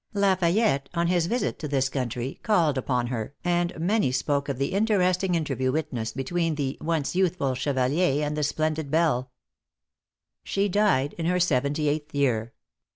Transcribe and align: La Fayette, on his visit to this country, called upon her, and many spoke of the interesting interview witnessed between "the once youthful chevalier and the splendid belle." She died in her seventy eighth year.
La 0.15 0.33
Fayette, 0.33 0.89
on 0.95 1.05
his 1.05 1.27
visit 1.27 1.59
to 1.59 1.67
this 1.67 1.87
country, 1.87 2.39
called 2.41 2.75
upon 2.75 3.05
her, 3.05 3.35
and 3.43 3.79
many 3.79 4.11
spoke 4.11 4.49
of 4.49 4.57
the 4.57 4.71
interesting 4.73 5.35
interview 5.35 5.71
witnessed 5.71 6.15
between 6.17 6.55
"the 6.55 6.75
once 6.81 7.15
youthful 7.15 7.53
chevalier 7.53 8.25
and 8.25 8.35
the 8.35 8.41
splendid 8.41 8.89
belle." 8.89 9.29
She 10.43 10.67
died 10.67 11.13
in 11.19 11.27
her 11.27 11.39
seventy 11.39 11.87
eighth 11.87 12.15
year. 12.15 12.51